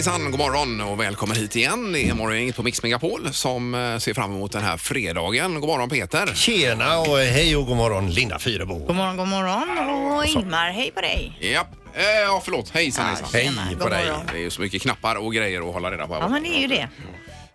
[0.00, 1.92] hejsan, god morgon och välkommen hit igen.
[1.92, 5.54] Det är morgongänget på Mix Megapol som eh, ser fram emot den här fredagen.
[5.60, 6.26] God morgon Peter.
[6.34, 8.78] Tjena och hej och god morgon Linda Fyrebo.
[8.78, 9.78] God morgon, god morgon.
[10.18, 11.38] Och Ingmar, hej på dig.
[11.40, 12.70] Ja, eh, ja förlåt.
[12.70, 13.28] Hejsan hejsan.
[13.32, 14.06] Hej Tjena, på god dig.
[14.06, 14.20] morgon.
[14.32, 16.14] Det är ju så mycket knappar och grejer att hålla reda på.
[16.14, 16.32] här Ja, borta.
[16.40, 16.88] men det är ju det.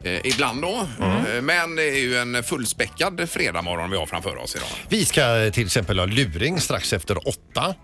[0.05, 0.87] Eh, ibland då.
[1.01, 4.67] Eh, Men det är ju en fullspäckad fredagmorgon vi har framför oss idag.
[4.89, 7.75] Vi ska till exempel ha luring strax efter åtta.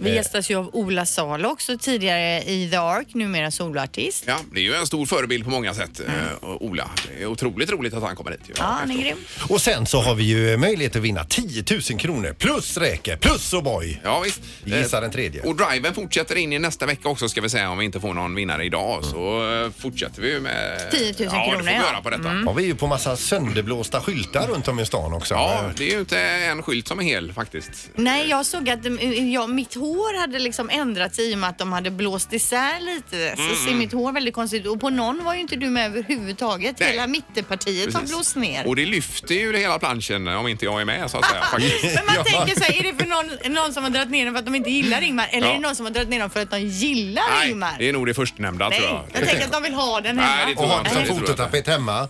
[0.00, 4.24] Vi gästas ju av Ola Salo också tidigare i The Ark, numera soloartist.
[4.26, 6.90] Ja, det är ju en stor förebild på många sätt, eh, Ola.
[7.16, 8.40] Det är otroligt roligt att han kommer hit.
[8.48, 8.52] ju.
[8.56, 9.16] Ja, han är grym.
[9.48, 13.52] Och sen så har vi ju möjlighet att vinna 10 000 kronor plus räke plus
[13.54, 13.96] O'boy.
[14.04, 14.40] Ja, visst.
[14.64, 15.42] Vi gissar Eh, den tredje.
[15.42, 18.14] Och driven fortsätter in i nästa vecka också ska vi säga om vi inte får
[18.14, 19.04] någon vinnare idag.
[19.04, 21.92] Så eh, fortsätter vi ju med 10 000 ja, det kronor, får vi ja.
[21.92, 22.42] göra på detta.
[22.46, 25.34] Ja, vi är ju på massa sönderblåsta skyltar runt om i stan också.
[25.34, 27.90] Ja, det är ju inte en skylt som är hel faktiskt.
[27.94, 31.58] Nej, jag såg att eh, ja, mitt hår hade liksom ändrats i och med att
[31.58, 33.34] de hade blåst isär lite.
[33.36, 34.66] Så ser mitt hår väldigt konstigt ut.
[34.68, 36.76] Och på någon var ju inte du med överhuvudtaget.
[36.80, 36.90] Nej.
[36.90, 38.16] Hela mittenpartiet har Precis.
[38.16, 38.66] blåst ner.
[38.66, 41.84] Och det lyfter ju hela planschen om inte jag är med så att säga faktiskt.
[41.94, 42.24] Men man Ja.
[42.24, 44.44] tänker så här, är det för någon, någon som har dragit ner dem för att
[44.44, 45.28] de inte gillar Ingmar?
[45.30, 45.52] Eller Ja.
[45.52, 47.72] är det någon som har dragit ner dem för att de gillar Nej, Ingmar?
[47.78, 49.28] det är nog det förstnämnda Nej, tror jag, jag.
[49.28, 50.48] tänker att de vill ha den Nej, hemma.
[50.48, 50.90] det tror Och jag har inte.
[50.90, 51.43] som Det tror jag inte.
[51.44, 52.08] Fototapet hemma.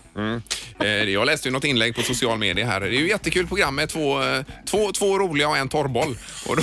[0.80, 2.80] Eh, Jag läste ju något inlägg på social media här.
[2.80, 6.18] Det är ju jättekul program med två, eh, två, två roliga och en torrboll.
[6.46, 6.62] Och då,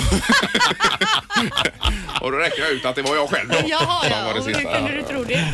[2.20, 3.58] och då räknar jag ut att det var jag själv då.
[3.66, 4.24] Jaha, som ja.
[4.26, 4.76] var det Och hur sista.
[4.76, 5.48] kunde du tro det?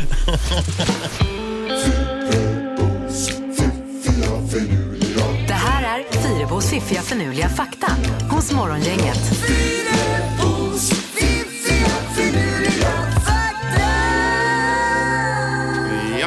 [5.49, 7.97] Det här är Fyrabos fiffiga förnuliga fakta
[8.31, 9.19] hos Morgongänget.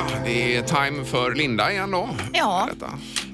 [0.09, 2.09] Ja, det är time för Linda igen då.
[2.33, 2.69] Ja.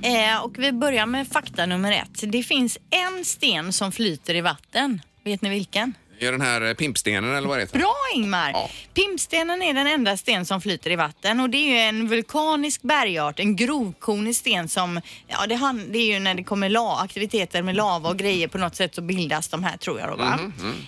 [0.01, 2.31] Eh, och vi börjar med fakta nummer ett.
[2.31, 5.01] Det finns en sten som flyter i vatten.
[5.23, 5.93] Vet ni vilken?
[6.19, 7.79] Är den här eh, pimpstenen eller vad det heter?
[7.79, 8.51] Bra Ingmar!
[8.51, 8.69] Ja.
[8.93, 12.81] Pimpstenen är den enda sten som flyter i vatten och det är ju en vulkanisk
[12.81, 16.99] bergart, en grovkornig sten som, ja det, han, det är ju när det kommer la,
[17.03, 20.15] aktiviteter med lava och grejer på något sätt så bildas de här tror jag då
[20.15, 20.39] va.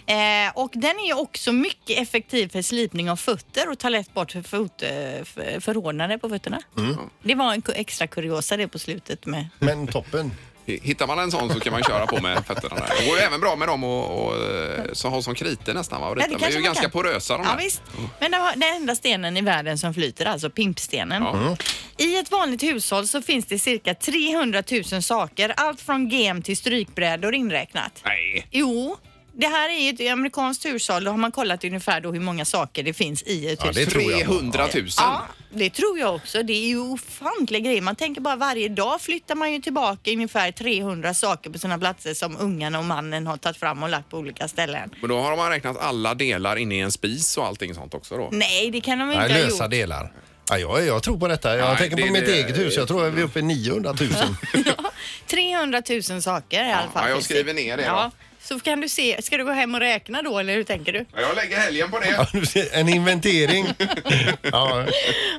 [0.06, 4.14] Eh, och den är ju också mycket effektiv för slipning av fötter och tar lätt
[4.14, 4.90] bort för fot, eh,
[5.60, 6.62] för, på fötterna.
[7.24, 10.32] Det var en extra kuriosa det på slutet med Men toppen.
[10.78, 12.94] Hittar man en sån så kan man köra på med fötterna där.
[13.00, 16.02] Det går ju även bra med dem och, och eh, så ha som kriter nästan.
[16.02, 16.08] Va?
[16.20, 16.92] Ja, det De är ju ganska kan.
[16.92, 17.58] porösa de Ja, här.
[17.58, 17.82] visst.
[18.20, 21.24] Men det var den enda stenen i världen som flyter, alltså pimpstenen.
[21.24, 21.58] Ja.
[21.98, 26.58] I ett vanligt hushåll så finns det cirka 300 000 saker, allt från gem till
[26.58, 28.02] strykbrädor inräknat.
[28.06, 28.48] Nej.
[28.52, 28.98] Jo,
[29.40, 31.04] det här är ju ett amerikanskt hushåll.
[31.04, 33.76] Då har man kollat ungefär då hur många saker det finns i ett Ja, hus.
[33.76, 34.20] det tror jag.
[34.22, 34.88] 300 000.
[34.98, 35.22] Ja,
[35.54, 36.44] det tror jag också.
[36.44, 37.82] Det är ju ofantliga grejer.
[37.82, 42.14] Man tänker bara varje dag flyttar man ju tillbaka ungefär 300 saker på sina platser
[42.14, 44.90] som ungarna och mannen har tagit fram och lagt på olika ställen.
[45.02, 48.18] Men då har man räknat alla delar inne i en spis och allting sånt också
[48.18, 48.30] då?
[48.32, 49.72] Nej, det kan de inte Nej, ha lösa gjort.
[49.72, 50.12] delar.
[50.52, 51.58] Ja, jag, jag tror på detta.
[51.58, 52.76] Jag Nej, tänker det- på mitt det- eget hus.
[52.78, 54.10] Jag tror att vi är uppe i 900 000.
[55.28, 57.04] 300 000 saker i alla fall.
[57.04, 57.34] Ja, jag finns det.
[57.34, 57.90] skriver ner det då.
[57.90, 58.12] Ja,
[58.50, 59.22] så kan du se.
[59.22, 61.06] Ska du gå hem och räkna då eller hur tänker du?
[61.16, 62.10] Ja, Jag lägger helgen på det.
[62.10, 63.66] Ja, du ser, en inventering.
[64.52, 64.86] Ja,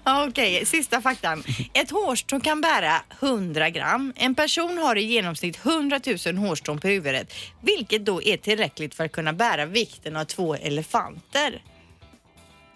[0.05, 1.45] Ja, Okej, sista faktan.
[1.75, 4.13] Ett hårstrå kan bära 100 gram.
[4.17, 9.05] En person har i genomsnitt 100 000 hårstrån på huvudet, vilket då är tillräckligt för
[9.05, 11.63] att kunna bära vikten av två elefanter.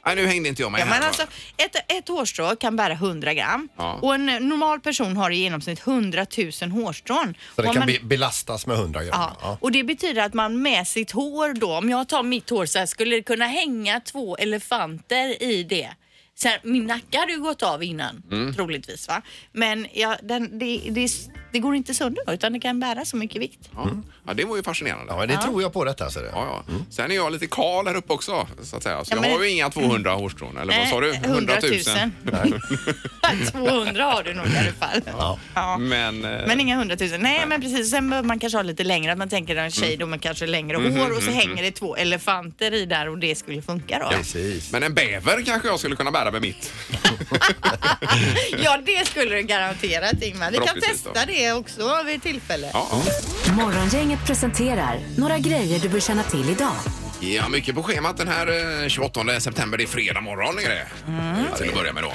[0.06, 0.98] Nej, nu hängde inte jag med Ja, här.
[0.98, 1.22] men alltså,
[1.56, 3.98] ett, ett hårstrå kan bära 100 gram Ja.
[4.02, 6.26] och en normal person har i genomsnitt 100
[6.62, 7.34] 000 hårstrån.
[7.56, 9.10] så det Och kan man- be, belastas med 100 gram.
[9.12, 9.36] Ja.
[9.42, 9.58] Ja.
[9.60, 12.78] och det betyder att man med sitt hår då, om jag tar mitt hår så
[12.78, 15.90] här, skulle det kunna hänga två elefanter i det.
[16.44, 18.54] Sen, min nacke hade ju gått av innan, Mm.
[18.54, 19.22] troligtvis va.
[19.52, 21.10] Men ja, den, det, det,
[21.52, 23.68] det går inte sönder utan det kan bära så mycket vikt.
[23.74, 23.90] Ja.
[24.26, 25.12] ja, det var ju fascinerande.
[25.12, 26.10] Ja, det tror jag på detta.
[26.10, 26.30] Så det.
[26.32, 26.74] Ja, ja.
[26.90, 29.04] Sen är jag lite kal här uppe också, så att säga.
[29.04, 30.56] Så Ja, jag men- har ju inga 200 hårstrån.
[30.58, 31.10] Eller vad sa du?
[31.14, 31.72] Eh, 100 000.
[33.52, 35.00] 200 har du nog i alla fall.
[35.18, 35.38] Ja.
[35.54, 35.78] Ja.
[35.78, 37.20] Men, eh, Men inga hundratusen.
[37.20, 37.90] Nej, men precis.
[37.90, 39.12] Sen behöver man kanske ha lite längre.
[39.12, 41.70] Att man tänker en tjej då med kanske längre Mhm, hår och så hänger det
[41.70, 44.16] två elefanter i där och det skulle funka då.
[44.16, 44.72] Precis.
[44.72, 46.72] men en bäver kanske jag skulle kunna bära med mitt.
[48.58, 50.50] Ja, det skulle du garanterat Ingmar.
[50.50, 51.10] Vi kan Förhoppningsvis då.
[51.12, 52.70] testa det också vid tillfälle.
[52.72, 53.02] Ja.
[53.52, 56.72] Morgongänget presenterar några grejer du bör känna till idag.
[57.20, 59.78] ja, mycket på schemat den här eh, 28 september.
[59.78, 60.86] Det är fredag morgon är det.
[61.08, 61.44] Mm.
[61.58, 62.12] Till att börja med då.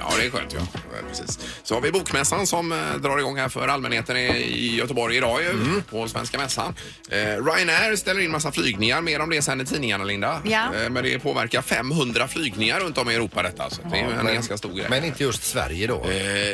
[0.00, 0.52] Ja, det är skönt.
[0.58, 0.80] Ja.
[1.08, 1.38] Precis.
[1.62, 5.42] Så har vi Bokmässan som eh, drar igång här för allmänheten i, i Göteborg idag
[5.42, 5.82] ju, Mm.
[5.90, 6.74] på Svenska Mässan.
[7.10, 9.00] Eh, Ryanair ställer in massa flygningar.
[9.00, 10.42] Mer om det sen i tidningarna, Linda.
[10.44, 10.64] Ja.
[10.74, 13.70] Eh, men det påverkar 500 flygningar runt om i Europa detta.
[13.70, 14.86] Så det är ju en men- ganska stor grej.
[14.90, 15.94] Men inte just Sverige då.
[15.94, 16.00] Eh,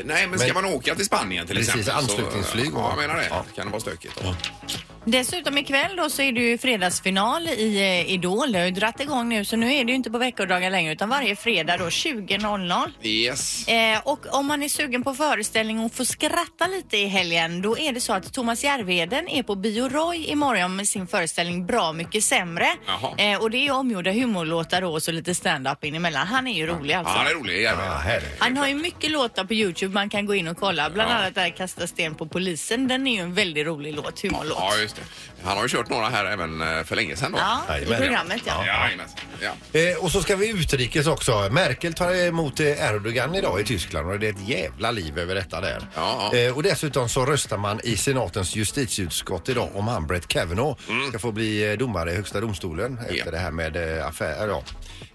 [0.05, 1.95] nej, men ska Men- man åka till Spanien till Precis, exempel.
[2.05, 3.27] anslutningsflyg Så, och- ja, jag menar det.
[3.31, 3.45] Ja.
[3.57, 4.35] Kan det vara stökigt då.
[5.09, 8.53] Dessutom ikväll då så är det ju fredagsfinal i eh, Idol.
[8.53, 10.93] Det har ju dratt igång nu så nu är det ju inte på veckodagar längre
[10.93, 12.91] utan varje fredag då 20.00.
[13.03, 13.69] Yes.
[13.69, 17.79] Eh, och om man är sugen på föreställning och får skratta lite i helgen då
[17.79, 21.93] är det så att Thomas Järvheden är på Bio Roy imorgon med sin föreställning Bra
[21.93, 22.67] mycket sämre.
[22.87, 23.15] Jaha.
[23.33, 26.27] Eh, och det är omgjorda humorlåtar då och så lite stand-up in emellan.
[26.27, 27.15] Han är ju rolig Ja, alltså.
[27.15, 27.63] han är rolig.
[27.63, 28.03] Ja.
[28.39, 30.91] Han har ju mycket låtar på Youtube man kan gå in och kolla.
[30.91, 31.15] Bland Ja.
[31.15, 32.89] annat där Kasta sten på polisen.
[32.89, 34.57] Den är ju en väldigt rolig låt, humorlåt.
[34.61, 35.03] Ja, just det.
[35.49, 37.39] Han har ju kört några här även eh, för länge sedan då.
[37.39, 37.99] Ja, i Jajamän.
[38.01, 38.65] programmet ja.
[38.67, 39.21] Ja, jajamensan.
[39.73, 39.81] ja.
[39.81, 41.49] Eh, och så ska vi utrikes också.
[41.51, 45.35] Merkel tar emot eh, Erdogan idag i Tyskland och det är ett jävla liv över
[45.35, 45.89] detta där.
[45.95, 46.39] Ja, ja.
[46.39, 50.79] Eh, och dessutom så röstar man i senatens justitieutskott idag om han Brett Kavanaugh
[51.09, 53.23] ska få bli eh, domare i högsta domstolen efter Mm.
[53.25, 53.31] Ja.
[53.31, 54.63] det här med eh, affär, ja,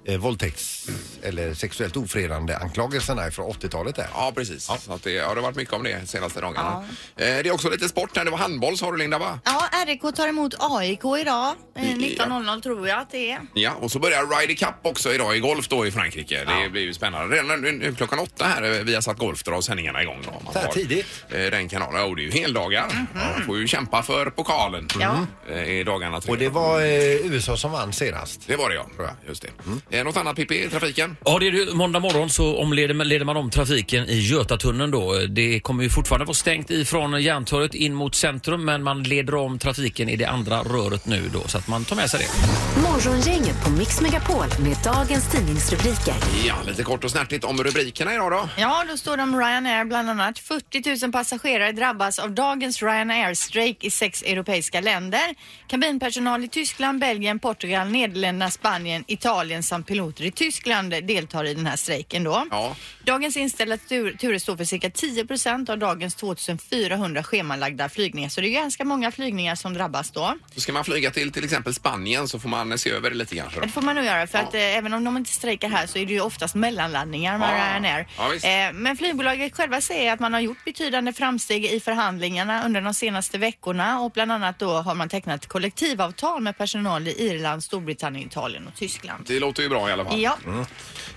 [0.08, 0.88] eh, våldtäkts
[1.24, 4.08] eller sexuellt ofredande anklagelserna från 80-talet där.
[4.14, 4.64] Ja, precis.
[4.66, 6.84] Så att det, ja, det har varit mycket om det de senaste dagarna.
[7.16, 8.26] Eh, det är också lite sport här.
[8.26, 9.40] Det var handboll sa du Linda va?
[9.46, 11.56] Ja, RIK tar emot AIK idag.
[11.76, 13.40] Eh, 19.00 tror jag att det är.
[13.54, 16.46] Ja, och så börjar Ryder Cup också idag i golf då i Frankrike.
[16.64, 17.36] Det blir ju spännande.
[17.36, 20.22] Redan nu, nu klockan åtta här eh, vi har satt golf drar sändningarna igång.
[20.26, 21.06] Då, man Så här har, tidigt?
[21.30, 22.02] eh, Den kanalen.
[22.04, 23.06] Och det är ju heldagar.
[23.14, 25.26] Man får ju kämpa för pokalen Ja.
[25.50, 26.32] eh, i dagarna tre.
[26.32, 26.88] Och det var eh,
[27.32, 28.48] USA som vann senast.
[28.48, 28.86] Det var det ja.
[29.28, 29.91] Just det.
[29.94, 31.18] Eh, Något annat Pippi i trafiken?
[31.26, 31.74] Ja, det är det.
[31.74, 35.14] Måndag morgon så omleder, leder man om trafiken i Götatunneln då.
[35.30, 39.60] Det kommer ju fortfarande vara stängt ifrån Järntorget in mot centrum men man leder om
[39.60, 42.82] trafiken i det andra röret nu då så att man tar med sig det.
[42.82, 46.14] Morgongänget på Mix Megapol med dagens tidningsrubriker.
[46.48, 48.50] Ja, lite kort och snärtigt om rubrikerna idag då.
[48.58, 50.40] Ja, då står det om Ryanair bland annat.
[50.40, 55.36] 40 000 passagerare drabbas av dagens Ryanair-strejk i sex europeiska länder.
[55.68, 61.66] Kabinpersonal i Tyskland, Belgien, Portugal, Nederländerna, Spanien, Italien samt piloter i Tyskland deltar i den
[61.66, 62.48] här strejken då.
[62.52, 62.76] Ja.
[63.04, 68.30] Dagens inställda tur, turer står för cirka 10 procent av dagens 2400 schemalagda flygningar.
[68.30, 70.36] Så det är ganska många flygningar som drabbas då.
[70.56, 73.36] Så ska man flyga till till exempel Spanien så får man se över det lite
[73.36, 73.66] kanske då.
[73.66, 75.98] Det får man nog göra för att eh, även om de inte strejkar här så
[76.00, 77.56] är det ju oftast mellanlandningar med Ja.
[77.74, 78.08] Ryanair.
[78.18, 82.82] Ja, eh, men flygbolaget själva säger att man har gjort betydande framsteg i förhandlingarna under
[82.82, 87.64] de senaste veckorna och bland annat då har man tecknat kollektivavtal med personal i Irland,
[87.64, 89.24] Storbritannien, Italien och Tyskland.
[89.28, 90.22] Det låter ju bra i alla fall.
[90.22, 90.38] Ja,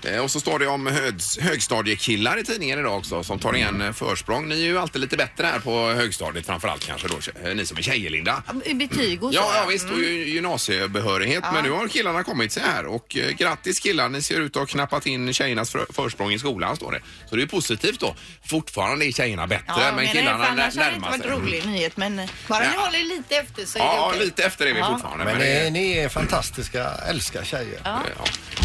[0.03, 3.81] Eh, Och så står det om högs- högstadiekillar i tidningen idag också som tar igen
[3.81, 4.49] eh, försprång.
[4.49, 7.15] Ni är ju alltid lite bättre här på högstadiet framförallt kanske då,
[7.49, 8.43] eh, ni som är tjejer Linda.
[8.65, 9.35] i betyg och så.
[9.39, 13.29] Ja, ja visst och ju- gymnasiebehörighet men nu har killarna kommit sig här och eh,
[13.31, 16.91] grattis killar ni ser ut att ha knappat in tjejernas för, försprång i skolan står
[16.91, 17.01] det.
[17.29, 18.15] Så det är positivt då.
[18.45, 20.95] Fortfarande är tjejerna bättre Ja, jag men menar det, killarna för annars nä- hade det
[20.95, 21.31] inte närmar varit sig.
[21.61, 22.79] rolig nyhet men eh, bara ni Ja.
[22.79, 24.25] håller lite efter så är det Ja, okej.
[24.25, 24.87] lite efter är vi Ja.
[24.91, 25.25] fortfarande.
[25.25, 27.79] Men det ni, är- ni är fantastiska, älskar tjejer.
[27.83, 28.01] Ja.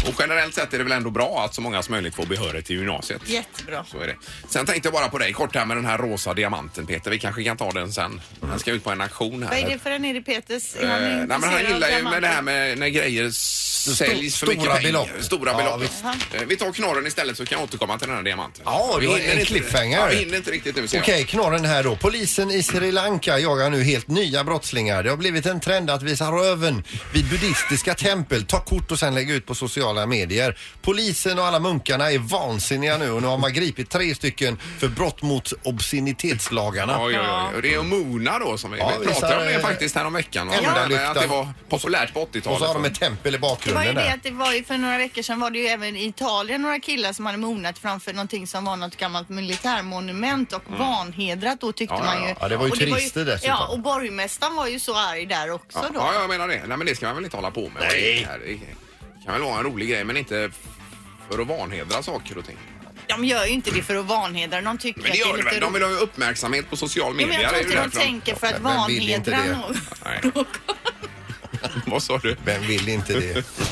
[0.07, 2.65] Och generellt sett är det väl ändå bra att så många som möjligt får behörighet
[2.65, 3.21] till gymnasiet.
[3.29, 3.85] Jättebra.
[3.91, 4.15] Så är det.
[4.49, 7.11] Sen tänkte jag bara på dig kort här med den här rosa diamanten Peter.
[7.11, 8.21] Vi kanske kan ta den sen.
[8.41, 9.49] Den ska ut på en auktion här.
[9.49, 10.75] Vad är det för en är det Peters?
[10.75, 14.37] Är Eh, han nej, men han gillar ju med det här med när grejer säljs
[14.39, 14.81] för stora mycket pengar.
[14.81, 15.09] belopp.
[15.23, 15.91] Stora Ja, belopp.
[16.33, 18.61] Eh, vi tar knorren istället så kan jag återkomma till den här diamanten.
[18.65, 19.97] Ja, vi det var hinner en inte- cliffhanger.
[19.97, 21.03] Ja, vi hinner inte riktigt nu ser jag.
[21.03, 21.95] Okej, knorren här då.
[21.95, 25.03] Polisen i Sri Lanka jagar nu helt nya brottslingar.
[25.03, 29.15] Det har blivit en trend att visa röven vid buddhistiska tempel, ta kort och sen
[29.15, 30.57] lägga ut på sociala medier.
[30.81, 34.87] Polisen och alla munkarna är vansinniga nu och nu har man gripit tre stycken för
[34.87, 37.03] brott mot obscenitetslagarna.
[37.03, 37.25] Oj, oj,
[37.55, 37.61] oj.
[37.61, 40.05] Det är Mona då som vi, Ja, vi visar, pratade om det eh, faktiskt här
[40.05, 40.47] om veckan.
[40.47, 40.53] va?
[40.55, 41.09] ända Men lyfta.
[41.09, 42.47] Att det var populärt på 80-talet.
[42.47, 44.13] Och så har de ett tempel i Det var ju bakgrunden det där.
[44.13, 46.79] att det var ju för några veckor sedan var det ju även i Italien några
[46.79, 51.95] killar som hade monat framför någonting som var något gammalt militärmonument och vanhedrat då tyckte
[51.95, 52.05] Mm.
[52.05, 52.29] Ja, ja, man ju.
[52.29, 52.35] ja.
[52.41, 53.49] Ja, det var ju Och turister dessutom.
[53.59, 55.99] Ja, och borgmästaren var ju så arg där också Ja, då.
[55.99, 56.61] ja, jag menar det.
[56.67, 57.71] Nej, men det ska man väl inte hålla på med.
[57.79, 58.19] Nej.
[58.25, 58.90] Det här- Det
[59.23, 60.51] kan väl vara en rolig grej men inte
[61.31, 62.57] för att vanhedra saker och ting.
[63.07, 65.33] De gör ju inte det för att vanhedra, de tycker Men det att gör det
[65.37, 65.53] det är väl?
[65.53, 67.27] lite De vill ha uppmärksamhet på social Ja, media.
[67.33, 69.31] men jag Det är tror ju inte de därför tänker för att Vem vill inte
[69.31, 69.57] vanhedra det?
[69.61, 69.77] någon.
[70.05, 70.45] Nej.
[71.85, 72.35] Vad sa du?
[72.45, 73.45] Vem vill inte det?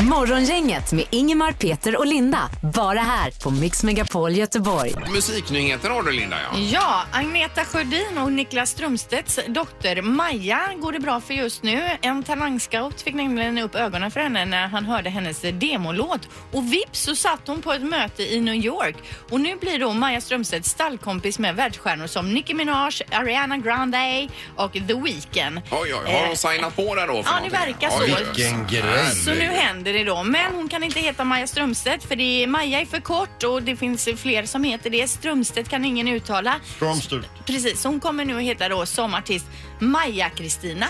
[0.00, 2.48] Morgongänget med Ingemar, Peter och Linda.
[2.74, 4.94] Bara här på Mix Megapol Göteborg.
[5.12, 6.58] Musiknyheter har du Linda ja.
[6.58, 11.82] Ja, Agneta Sjödin och Niklas Strömstedts dotter Maja går det bra för just nu.
[12.02, 16.28] En talangscout fick nämligen upp ögonen för henne när han hörde hennes demolåt.
[16.52, 18.96] Och vips så satt hon på ett möte i New York.
[19.30, 24.72] Och nu blir då Maja Strömstedt stallkompis med världsstjärnor som Nicki Minaj, Ariana Grande och
[24.72, 25.60] The Weeknd.
[25.70, 27.22] Oj, oj, har de signat på där då?
[27.22, 28.00] För Ja, det verkar så.
[28.00, 29.10] Vilken grej.
[29.24, 30.22] Så nu händer det då.
[30.22, 33.62] Men hon kan inte heta Maja Strömstedt för det är, Maja är för kort och
[33.62, 35.08] det finns fler som heter det.
[35.08, 36.54] Strömstedt kan ingen uttala.
[36.76, 37.26] Strömstedt.
[37.46, 39.46] Precis, hon kommer nu att heta då som artist
[39.78, 40.86] Maja Kristina.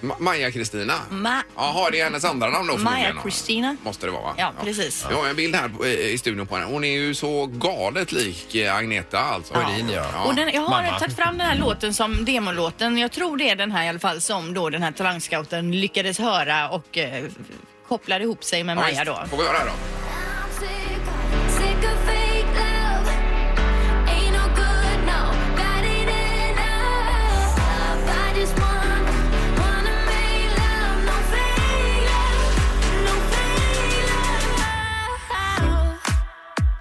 [0.00, 0.94] Ma- Maja-Kristina?
[1.10, 2.76] Ma- Jaha, det är hennes andra namn då.
[2.76, 3.76] Maja-Kristina.
[3.82, 4.34] Måste det vara va?
[4.38, 5.06] Ja, precis.
[5.10, 6.66] Vi har en bild här på- i studion på henne.
[6.72, 9.54] Hon är ju så galet lik eh, Agneta alltså.
[9.54, 10.24] Sjödin, ja.
[10.24, 10.98] Och den, jag har Mamma.
[10.98, 12.98] tagit fram den här låten som demolåten.
[12.98, 16.18] Jag tror det är den här i alla fall som då den här talangscouten lyckades
[16.18, 17.24] höra och eh,
[17.94, 19.24] kopplade ihop sig med Ja, Maja då.
[19.30, 19.72] Får vi höra då?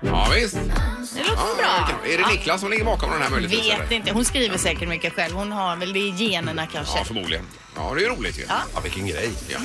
[0.02, 0.56] Ja, visst.
[0.56, 2.12] Det låter Ja, bra.
[2.14, 3.66] Är det Niklas som ligger bakom den här möjligtvis?
[3.70, 3.94] Vet eller?
[3.94, 4.12] inte.
[4.14, 5.34] Hon skriver säkert mycket själv.
[5.36, 6.98] Hon har väl det i generna kanske.
[6.98, 7.46] Ja, förmodligen.
[7.76, 8.46] Ja, det är roligt ju.
[8.50, 9.30] Ja, vilken grej.
[9.50, 9.58] Ja.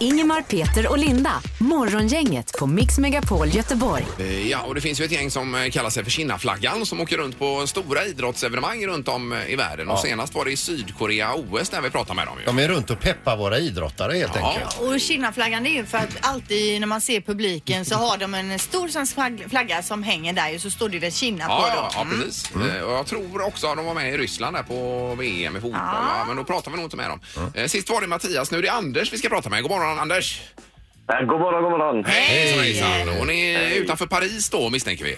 [0.00, 1.32] Ingemar, Peter och Linda.
[1.60, 4.06] Morgongänget på Mix Megapol Göteborg.
[4.18, 7.00] Eh, Ja, och det finns ju ett gäng som eh, kallar sig för Kinnaflaggan som
[7.00, 9.88] åker runt på stora idrottsevenemang runt om eh, i världen.
[9.88, 12.44] Och senast var det i Sydkorea OS där vi pratade med dem ju.
[12.46, 14.48] De är runt och peppar våra idrottare helt Ja.
[14.52, 14.80] enkelt.
[14.80, 18.34] Och Kinnaflaggan det är ju för att alltid när man ser publiken så har de
[18.34, 21.70] en stor svensk flagg- flagga som hänger där och så står det Kina på Ja,
[21.74, 21.76] då.
[21.76, 22.50] ja, ja, precis.
[22.76, 25.60] Eh, Och jag tror också att de var med i Ryssland där på VM i
[25.60, 25.80] fotboll.
[25.84, 26.24] Ja.
[26.26, 27.20] Men då pratar vi nog inte med dem.
[27.54, 29.62] Eh, Sist var det Mattias, nu är det Anders vi ska prata med.
[29.62, 30.40] God morgon Anders!
[31.06, 32.04] God morgon, god morgon.
[32.04, 32.58] Hej!
[32.58, 33.18] Hejsan!
[33.20, 35.16] Och ni är utanför Paris då misstänker vi?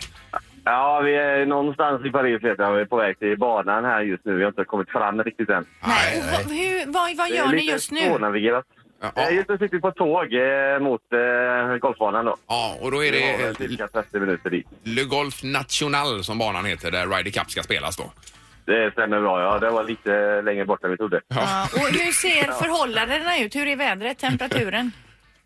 [0.65, 2.73] Ja, vi är någonstans i Paris vet jag.
[2.75, 4.37] Vi är på väg till banan här just nu.
[4.37, 5.67] Vi har inte kommit fram riktigt än.
[5.83, 8.01] Nej, och vad, hur, vad, vad gör ni just nu?
[8.01, 8.65] svårnavigerat.
[9.15, 12.37] Ja, Just nu sitter vi på tåg eh, mot eh, golfbanan då.
[12.49, 14.67] Ja, och då är Vi har det väl cirka 30 minuter dit.
[14.85, 18.13] Le Golf National som banan heter där Ryder Cup ska spelas då.
[18.71, 19.59] Det stämmer bra, ja.
[19.59, 21.21] Det var lite längre bort än vi trodde.
[21.29, 23.57] Ja, och hur ser förhållandena ut?
[23.57, 24.93] Hur är vädret, temperaturen?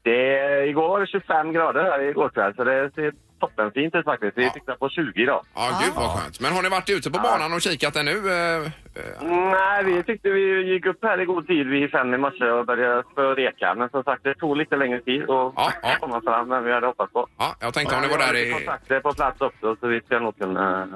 [0.02, 4.38] Det, igår var det 25 grader här igår kväll, så det ser toppenfint ut faktiskt.
[4.38, 4.50] Vi Ja.
[4.50, 5.42] siktar på 20 idag.
[5.54, 6.40] Ja, gud vad skönt.
[6.40, 8.10] Men har ni varit ute på banan och kikat ännu?
[8.10, 9.22] Eh, eh,
[9.56, 12.66] Nej, vi tyckte vi gick upp här i god tid vid fem i morse och
[12.66, 13.74] började spöa reka.
[13.74, 15.96] Men som sagt, det tog lite längre tid att Ja, ja.
[16.00, 17.26] komma fram än vi hade hoppats på.
[17.38, 18.52] Ja, jag tänkte om ni var Vi har där lite i...
[18.52, 20.88] kontakter på plats också, så vi ska nog kunna...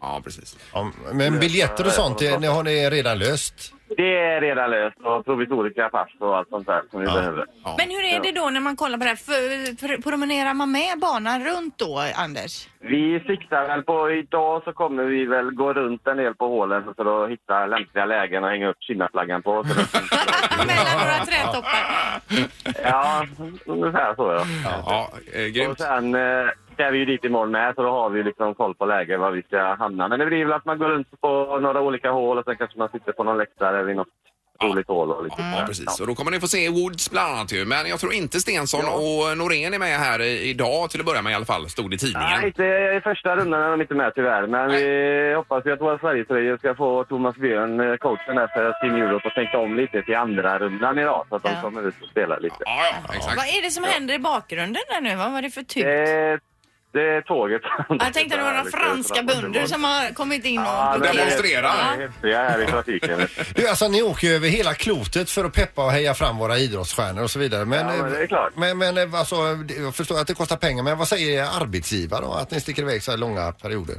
[0.00, 0.56] Ja, precis.
[0.72, 3.74] Ja, men biljetter och sånt, det, har ni redan löst?
[3.96, 7.46] Det är redan löst och provisoriska pass och allt sånt där som vi behöver.
[7.64, 7.74] Ja.
[7.78, 9.16] Men hur är det då när man kollar på det här?
[9.16, 12.68] För, för, promenerar man med banan runt då, Anders?
[12.80, 16.82] Vi siktar väl på idag så kommer vi väl gå runt en del på hålen
[16.96, 19.52] för att hitta lämpliga lägen och hänga upp Kinnaflaggan på.
[20.66, 21.82] Mellan några trädtoppar.
[22.84, 23.26] ja,
[23.66, 24.44] ungefär så ja.
[24.86, 26.48] Ja, eh, Och sen eh,
[26.80, 29.30] ska vi ju dit imorgon med så då har vi liksom koll på läge var
[29.30, 30.08] vi ska hamna.
[30.08, 32.78] Men det blir väl att man går runt på några olika hål och sen kanske
[32.78, 34.08] man sitter på någon läktare vid något
[34.64, 35.66] roligt hål och lite Ja, sådär.
[35.66, 36.00] precis.
[36.00, 37.64] Och då kommer ni få se Woods bland annat ju.
[37.64, 41.22] Men jag tror inte Stensson och Norén är med här i- idag till att börja
[41.22, 42.28] med i alla fall, stod i tidningen.
[42.38, 42.64] Nej, inte
[42.96, 44.46] i första rundan är de inte med tyvärr.
[44.46, 48.72] Men vi hoppas ju att våra Sverigetröjor ska få Thomas Björn, eh, coachen där för
[48.80, 51.62] Team Europe, att tänka om lite till andra rundan idag så att de Ja.
[51.62, 52.56] kommer ut och spelar lite.
[52.58, 53.36] Ja, ja, exakt.
[53.36, 55.16] Vad är det som händer i bakgrunden där nu?
[55.16, 55.84] Vad var det för typ?
[55.84, 56.38] Det,
[56.92, 57.62] det är tåget.
[57.88, 60.64] Jag tänkte det var några franska bönder som har kommit in och...
[60.64, 62.10] Ja, Och det är- demonstrerar.
[62.22, 63.20] det är här i trafiken.
[63.54, 66.58] Du, alltså ni åker ju över hela klotet för att peppa och heja fram våra
[66.58, 67.64] idrottsstjärnor och så vidare.
[67.64, 68.52] Men, Ja, men det är klart.
[68.56, 69.34] Men, men eh, alltså,
[69.78, 72.32] jag förstår att det kostar pengar, men vad säger er arbetsgivare då?
[72.32, 73.96] Att ni sticker iväg så här långa perioder?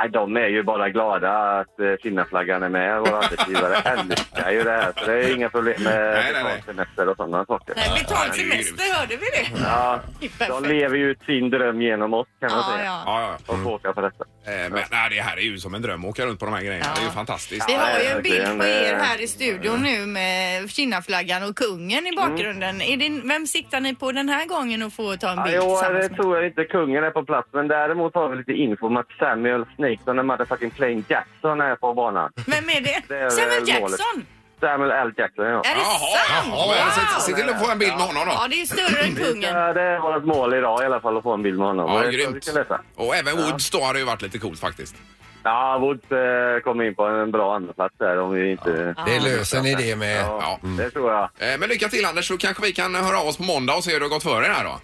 [0.00, 3.00] Nej, de är ju bara glada att eh, Kinnaflaggan är med.
[3.00, 4.92] Våra arbetsgivare älskar ju det här.
[4.96, 6.44] Så det är inga problem med Nej, nej.
[6.44, 7.74] betalsemester och sådana saker.
[7.76, 9.62] Nej, betald Ja, det semester, hörde vi det?
[9.64, 10.00] Ja,
[10.38, 12.84] Det de lever ju ut sin dröm genom oss kan man Ja, säga.
[12.84, 13.02] ja.
[13.06, 13.52] Ja, ja.
[13.54, 14.24] Och får åka på detta.
[14.46, 16.54] Eh, Men nej, det här är ju som en dröm att åka runt på de
[16.54, 16.86] här grejerna.
[16.94, 17.68] Det är ju fantastiskt.
[17.68, 22.06] Vi har ju en bild på er här i studion nu med Kinnaflaggan och kungen
[22.06, 22.80] i bakgrunden.
[22.82, 25.56] Är det, vem siktar ni på den här gången att få ta en Ja, bild
[25.56, 26.16] jo, tillsammans det med?
[26.20, 27.48] tror jag inte kungen är på plats.
[27.52, 29.64] Men däremot har vi lite info om att Samuel
[29.96, 32.32] Snakeson, en motherfucking Plain Jackson, är på banan.
[32.46, 33.02] Vem är det?
[33.08, 33.68] Det är Samuel målet.
[33.68, 34.26] Jackson?
[34.60, 35.12] Samuel L.
[35.16, 35.50] Jackson, ja.
[35.50, 36.54] Är det Jaha, sant?
[36.56, 36.74] ja,
[37.14, 38.32] men se, till att få en bild med honom då.
[38.32, 39.54] Ja, det är ju större än kungen.
[39.54, 41.92] Ja, det är vårt mål idag i alla fall, att få en bild med honom.
[41.92, 42.48] Ja, det grymt.
[42.96, 44.94] Och även Woods då hade ju varit lite coolt faktiskt.
[45.42, 48.94] Ja, Woods eh, kommer in på en bra andraplats där om vi inte...
[49.06, 50.20] Det löser ni det med.
[50.20, 50.68] Ja, Ja.
[50.68, 51.22] det tror jag.
[51.22, 53.84] Eh, Men lycka till Anders så kanske vi kan höra av oss på måndag och
[53.84, 54.80] se hur det har gått för er här då.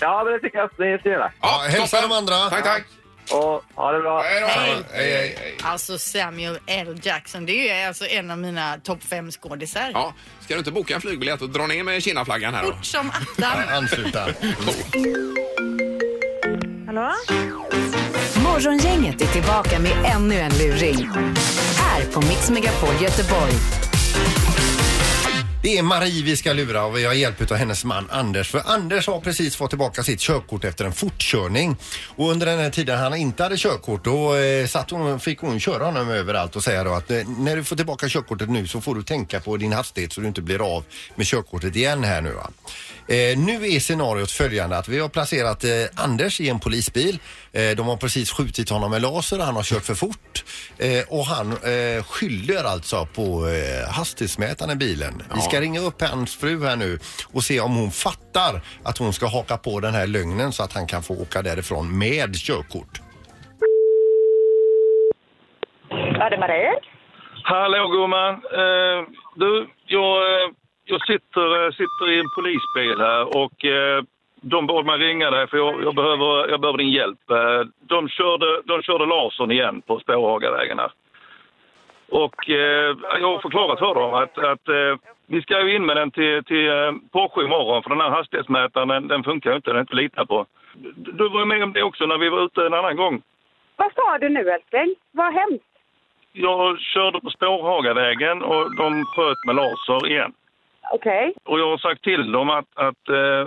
[0.00, 1.32] Ja, men det tycker jag att ni ska göra.
[1.40, 2.10] Ja, hälsa toppen.
[2.10, 2.34] de andra.
[2.50, 2.84] Tack, tack.
[3.30, 4.22] Och ha det bra.
[4.22, 4.46] Hej då.
[4.46, 4.74] Hej.
[4.92, 5.56] Hej, hej, hej.
[5.62, 7.00] Alltså Samuel L.
[7.02, 9.90] Jackson, det är alltså en av mina topp fem skådisar.
[9.94, 12.72] Ja, ska du inte boka en flygbiljett och dra ner med Kinnaflaggan här då?
[12.72, 13.68] Fort som attan.
[13.68, 14.28] Ansluta.
[16.86, 17.12] Hallå?
[18.44, 21.08] Morgongänget är tillbaka med ännu en luring.
[21.78, 23.52] Här på Mix Megapol Göteborg.
[25.68, 28.50] Det är Marie vi ska lura och vi har hjälp av hennes man Anders.
[28.50, 31.76] För Anders har precis fått tillbaka sitt körkort efter en fortkörning.
[32.16, 35.60] Och under den här tiden han inte hade körkort då eh, satt hon, fick hon
[35.60, 38.80] köra honom överallt och säga då att eh, när du får tillbaka körkortet nu så
[38.80, 40.84] får du tänka på din hastighet så du inte blir av
[41.14, 42.50] med körkortet igen här nu va.
[43.10, 47.18] Eh, nu är scenariot följande att vi har placerat eh, Anders i en polisbil.
[47.52, 50.44] Eh, de har precis skjutit honom med laser, han har kört för fort
[50.78, 55.22] eh, och han eh, skyller alltså på eh, hastighetsmätaren i bilen.
[55.34, 56.98] Vi ska ringa upp hans fru här nu
[57.32, 60.72] och se om hon fattar att hon ska haka på den här lögnen så att
[60.72, 63.00] han kan få åka därifrån med körkort.
[65.90, 66.74] Ja, det är Marie.
[67.44, 68.34] Hallå gumman.
[68.34, 68.98] Eh,
[69.36, 70.50] du, jag, eh,
[70.88, 74.02] jag sitter, eh, sitter i en polisbil här och eh,
[74.40, 77.30] de bad mig ringa dig för jag, jag, behöver, jag behöver din hjälp.
[77.30, 80.92] Eh, de, körde, de körde lasern igen på Spårhagavägen här.
[82.08, 85.96] Och eh, jag har förklarat för dem att, att eh, vi ska ju in med
[85.96, 89.70] den till, till eh, Porsche imorgon för den här hastighetsmätaren den, den funkar ju inte,
[89.70, 90.46] den är inte att lita på.
[90.74, 93.22] Du, du var ju med om det också när vi var ute en annan gång.
[93.76, 94.94] Vad sa du nu älskling?
[95.10, 95.62] Vad har hänt?
[96.32, 100.32] Jag körde på Spårhagavägen och de sköt med laser igen.
[100.92, 101.34] Okej.
[101.44, 103.44] Och jag har sagt till dem att, att eh,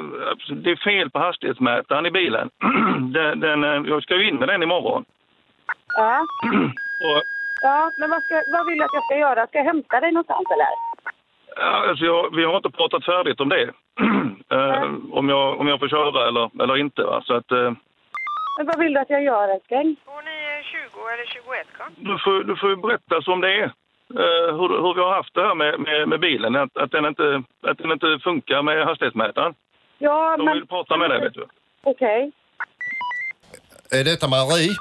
[0.64, 2.50] det är fel på hastighetsmätaren i bilen.
[3.14, 5.06] den, den, eh, jag ska ju in med den imorgon.
[5.98, 6.26] Ja.
[7.08, 7.22] Och,
[7.64, 9.48] ja, men vad, ska, vad vill du att jag ska göra?
[9.48, 10.92] Ska jag hämta dig någonstans eller?
[11.56, 13.64] ja, alltså jag, vi har inte pratat färdigt om det.
[14.56, 17.04] eh, om, jag, om jag får köra eller, eller inte.
[17.04, 17.22] Va?
[17.26, 17.72] Så att, eh,
[18.58, 19.96] Men vad vill du att jag gör älskling?
[20.06, 22.12] Bor ni 20 eller 21 då?
[22.12, 23.72] du, får, du får ju berätta som det är.
[24.24, 26.56] Eh, hur, hur vi har haft det här med, med, med bilen.
[26.56, 29.54] Att, att, den inte, att den inte funkar med hastighetsmätaren.
[29.98, 30.54] Ja, De men...
[30.54, 31.46] vill prata med dig vet du.
[31.84, 32.32] Okej.
[33.92, 34.72] Är detta Marie?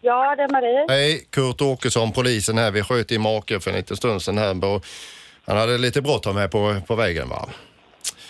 [0.00, 0.86] Ja, det är Marie.
[0.88, 2.70] Hej, Kurt Åkesson, polisen här.
[2.70, 4.80] Vi sköt i make för en liten stund sedan här.
[5.46, 7.48] Han hade lite bråttom här på, på vägen va.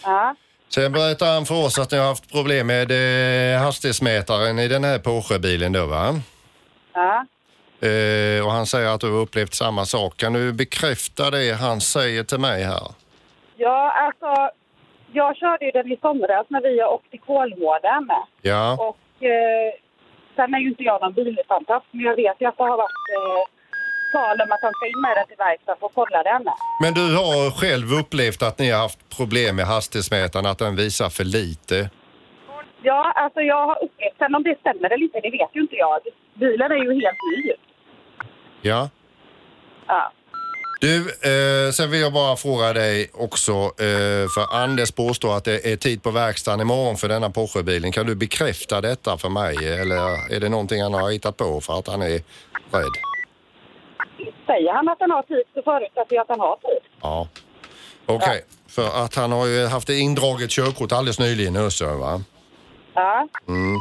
[0.04, 0.34] Ja.
[0.68, 4.84] Sen berättade han för oss att ni har haft problem med eh, hastighetsmätaren i den
[4.84, 6.20] här Porsche-bilen då va?
[6.94, 7.26] Ja.
[7.80, 10.16] Eh, och han säger att du har upplevt samma sak.
[10.16, 12.82] Kan du bekräfta det han säger till mig här?
[13.56, 14.50] Ja, alltså...
[15.12, 18.08] Jag körde ju den i somras när vi åkte till Kolmården.
[18.42, 19.70] Ja, Och eh,
[20.36, 23.06] sen är ju inte jag någon bilfantast, men jag vet ju att det har varit
[23.16, 23.44] eh,
[24.12, 26.44] tal om att han ska in med den till verkstaden för att kolla den.
[26.82, 31.08] men du har själv upplevt att ni har haft problem med hastighetsmätaren, att den visar
[31.08, 31.90] för lite.
[32.82, 35.76] Ja, alltså jag har upplevt, sen om det stämmer eller inte, det vet ju inte
[35.76, 35.98] jag.
[36.34, 37.52] Bilen är ju helt ny.
[38.62, 38.88] Ja.
[39.86, 40.12] Ja.
[40.80, 45.72] Du, eh, sen vill jag bara fråga dig också, eh, för Anders påstår att det
[45.72, 47.92] är tid på verkstaden imorgon för denna Porsche-bilen.
[47.92, 51.78] Kan du bekräfta detta för mig eller är det någonting han har hittat på för
[51.78, 52.20] att han är
[52.70, 52.94] rädd?
[54.46, 56.90] Säger han att han har tid så förutsätter jag att han har tid.
[57.02, 57.28] Ja.
[58.06, 62.22] Okej, för att han har ju haft indraget körkort alldeles nyligen i Östersjön va?
[62.94, 63.28] Ja.
[63.48, 63.76] Mm.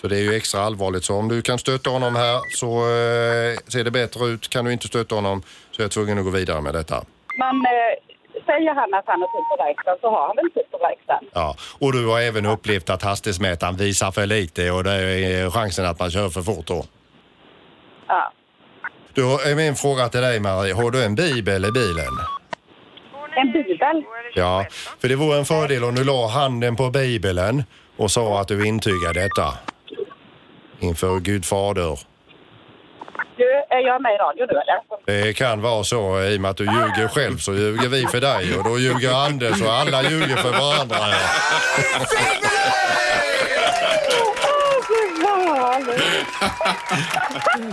[0.00, 1.04] Så det är ju extra allvarligt.
[1.04, 4.48] Så om du kan stötta honom här så eh, ser det bättre ut.
[4.48, 7.04] Kan du inte stötta honom så är jag tvungen att gå vidare med detta.
[7.36, 10.70] Men eh, säger han att han har tid på verkstaden så har han väl tid
[10.70, 11.28] på verkstaden.
[11.32, 15.86] Ja, och du har även upplevt att hastighetsmätaren visar för lite och det är chansen
[15.86, 16.84] att man kör för fort då.
[18.08, 18.32] Ja.
[19.14, 22.14] Då är min fråga till dig Marie, har du en bibel i bilen?
[23.36, 24.04] En bibel?
[24.34, 24.66] Ja,
[25.00, 27.64] för det vore en fördel om du la handen på bibeln
[27.96, 29.58] och sa att du intygar detta.
[30.80, 31.98] Inför Gud fader.
[33.36, 35.26] Du, är jag med i radio nu eller?
[35.26, 38.20] Det kan vara så i och med att du ljuger själv så ljuger vi för
[38.20, 40.96] dig och då ljuger Anders och alla ljuger för varandra.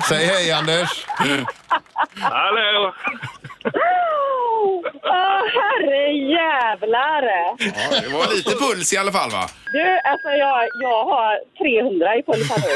[0.09, 1.05] Säg hej Anders!
[2.19, 2.93] Hallå!
[5.09, 6.03] Åh, herre
[6.37, 7.23] jävlar!
[7.59, 9.49] Ja, det var lite puls i alla fall va?
[9.73, 12.73] Du, alltså jag, jag har 300 i puls här nu.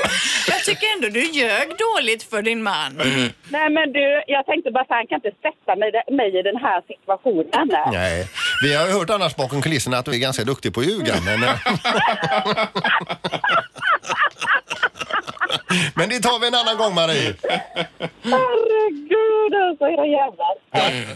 [0.48, 2.94] Jag tycker ändå du ljög dåligt för din man.
[3.50, 6.82] Nej men du, jag tänkte bara han kan inte sätta mig, mig i den här
[6.88, 7.70] situationen.
[7.92, 8.28] Nej,
[8.64, 11.14] vi har ju hört annars bakom kulisserna att du är ganska duktig på att ljuga
[11.26, 11.44] men...
[11.44, 11.56] eh,
[15.96, 17.34] men det tar vi en annan gång Marie.
[19.50, 20.56] Herregud alltså, era jävlar.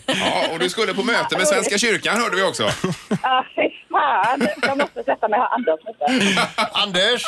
[0.05, 2.63] Ja, och du skulle på möte med Svenska kyrkan hörde vi också.
[3.21, 4.47] Ah, fy fan.
[4.61, 5.47] Jag måste sätta mig här
[5.88, 6.47] lite.
[6.83, 7.23] Anders!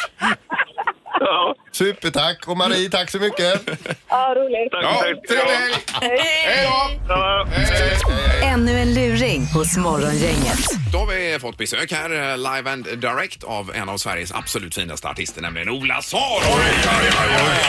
[1.19, 2.47] Ja, Supertack!
[2.47, 3.61] Och Marie, tack så mycket!
[4.09, 4.71] Ja, roligt.
[4.71, 5.73] tack, Ja, trevlig helg!
[6.01, 6.69] Hej
[7.07, 7.47] då!
[7.51, 7.97] Hej.
[8.43, 10.59] Ännu en luring hos Morgongänget.
[10.91, 14.75] Då har vi fått besök här, eh, live and direct, av en av Sveriges absolut
[14.75, 16.21] finaste artister, nämligen Ola Saro.
[16.21, 16.63] Oj,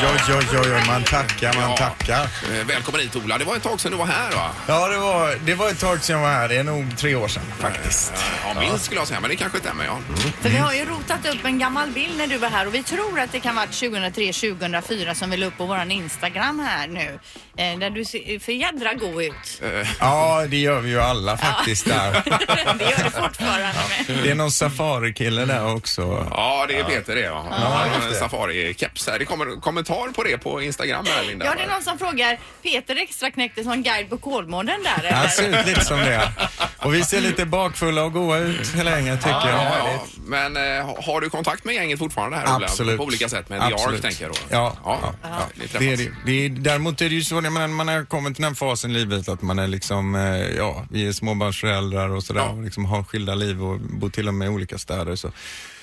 [0.03, 1.77] oj, oj, oj, man tackar, man Ja.
[1.77, 2.23] tackar.
[2.23, 3.39] Eh, Välkommen hit Ola.
[3.39, 4.51] Det var ett tag sedan du var här va?
[4.67, 6.49] Ja, det var, det var ett tag sedan jag var här.
[6.49, 8.13] Det är nog tre år sedan faktiskt.
[8.45, 9.99] Ja, minst skulle jag säga, men det kanske stämmer ja.
[10.41, 12.83] För vi har ju rotat upp en gammal bild när du var här och vi
[12.83, 13.67] tror att det kan vara
[14.03, 17.19] 2003-2004 som vi la upp på våran Instagram här nu.
[17.57, 19.63] Eh, där du ser för jädra god ut.
[20.01, 22.13] Ja, det gör vi ju alla faktiskt där.
[22.79, 23.69] det gör du fortfarande
[24.09, 24.17] med.
[24.23, 26.27] Det är någon safarikille där också.
[26.31, 27.47] Ja, det är Peter det ja.
[27.51, 29.19] ja en Safari-keps här.
[29.19, 31.45] Det kommer kommentar på det på Instagram här Linda.
[31.47, 35.17] Ja, det är någon som frågar Peter extra knäckte som guide på Kolmården där eller?
[35.17, 36.31] Han ser ut lite som det.
[36.79, 39.63] Och vi ser lite bakfulla och goa ut länge tycker Ja, jag.
[39.65, 40.07] ja, ja.
[40.27, 42.67] Men eh, har du kontakt med gänget fortfarande här Ola?
[42.67, 42.97] Absolut.
[42.99, 44.03] På olika sätt med The Ark Absolut.
[44.03, 44.39] tänker jag då.
[44.51, 45.15] Ja, ja.
[45.23, 45.49] ja.
[45.55, 46.11] Ni Det är, det.
[46.27, 48.91] Det är, däremot är det ju så när man, man har kommit till den fasen
[48.91, 50.23] i livet att man är liksom, eh,
[50.57, 54.35] ja, vi är småbarnsföräldrar och sådär och liksom har skilda liv och bor till och
[54.35, 55.17] med i olika städer.
[55.17, 55.33] Så,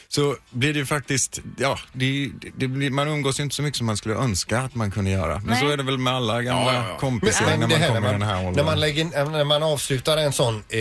[0.08, 3.78] så blir det ju faktiskt, ja, det, det blir, man umgås ju inte så mycket
[3.78, 5.36] som man skulle önska att man kunde göra.
[5.36, 5.60] Men Nej.
[5.60, 6.98] så är det väl med alla gamla Ja, ja, ja.
[7.00, 8.66] kompisar Men när man kommer i när den här när åldern.
[8.66, 10.80] man, lägger, när man avslutar en sån eh,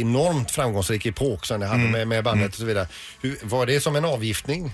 [0.00, 1.92] enormt framgångsrik epok som det hade Mm.
[1.92, 2.48] med, med bandet Mm.
[2.48, 2.88] och så vidare.
[3.20, 4.72] Hur, var det som en avgiftning?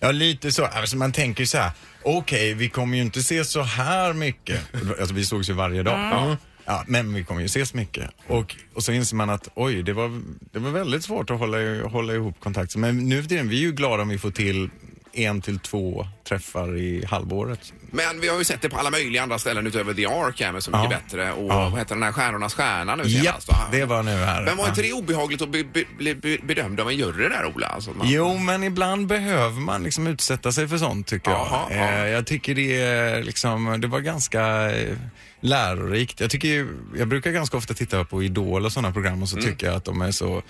[0.00, 0.64] Ja, lite så.
[0.64, 1.70] Alltså, man tänker så här,
[2.02, 4.60] okej, vi kommer ju inte se så här mycket.
[5.00, 6.24] Alltså, vi sågs ju varje dag.
[6.24, 6.36] Mm.
[6.64, 8.10] Ja, men vi kommer ju ses mycket.
[8.26, 11.88] Och, och så inser man att oj, det var, det var väldigt svårt att hålla,
[11.88, 12.76] hålla ihop kontakt.
[12.76, 14.70] Men nu för tiden, vi är ju glada om vi får till
[15.12, 17.72] en till två träffar i halvåret.
[17.90, 20.52] Men vi har ju sett det på alla möjliga andra ställen utöver The Ark här
[20.52, 20.98] med Så mycket Ja.
[21.04, 21.68] bättre och Ja.
[21.68, 23.48] vad heter den här Stjärnornas stjärna nu Ja, senast?
[23.48, 23.54] va?
[23.72, 24.42] det var nu här.
[24.42, 24.86] Men var inte Ja.
[24.86, 27.66] det obehagligt att bli be, bli be, bedömd av en jury där Ola?
[27.66, 28.08] Alltså, man...
[28.10, 31.40] Jo, men ibland behöver man liksom utsätta sig för sånt tycker jag.
[31.50, 31.76] Jaha, ja.
[31.76, 34.96] Eh, Jag tycker det liksom, det var ganska eh,
[35.40, 36.20] lärorikt.
[36.20, 39.50] Jag tycker jag brukar ganska ofta titta på Idol och sådana program och så Mm.
[39.50, 40.42] tycker jag att de är så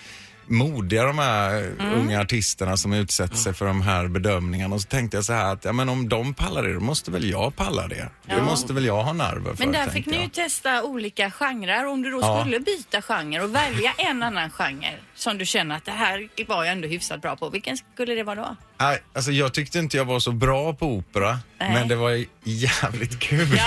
[0.51, 4.75] modiga de här unga artisterna som utsätter sig för de här bedömningarna.
[4.75, 7.11] Och så tänkte jag så här att ja, men om de pallar det, då måste
[7.11, 8.09] väl jag palla det.
[8.27, 9.65] Det måste väl jag ha nerver för.
[9.65, 10.25] Men där fick tänkte ni jag.
[10.25, 11.87] ju testa olika genrer.
[11.87, 12.41] Om du då Ja.
[12.41, 16.65] skulle byta genre och välja en annan genre som du känner att det här var
[16.65, 17.49] jag ändå hyfsat bra på.
[17.51, 18.57] Vilken skulle det vara då?
[18.81, 21.73] Nej, alltså jag tyckte inte jag var så bra på opera, Nej.
[21.73, 23.61] men det var jävligt kul.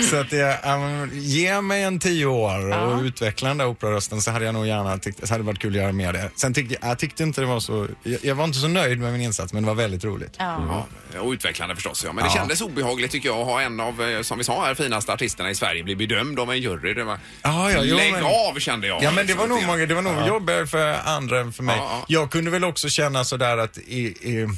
[0.10, 4.30] så att jag, um, ge mig en tio år och utveckla den där operarösten så
[4.30, 6.30] hade jag nog gärna tyckt, så hade det varit kul att göra mer det.
[6.36, 8.98] Sen tyckte jag, jag tyckte inte det var så, jag, jag var inte så nöjd
[8.98, 10.36] med min insats, men det var väldigt roligt.
[10.38, 10.86] Ja,
[11.20, 12.04] och utvecklande förstås.
[12.04, 12.12] Ja.
[12.12, 12.34] Men det Ja.
[12.40, 15.50] kändes obehagligt tycker jag att ha en av, eh, som vi sa här, finaste artisterna
[15.50, 16.94] i Sverige bli bedömd av en jury.
[16.94, 17.18] Det var...
[17.42, 19.02] Ja, ja, jo, Lägg men- av kände jag.
[19.02, 20.21] Ja men det var nog många, det var nog Ja.
[20.26, 21.76] Jobbigare för andra än för mig.
[21.76, 22.04] Ja, ja.
[22.08, 24.48] Jag kunde väl också känna sådär att i, i,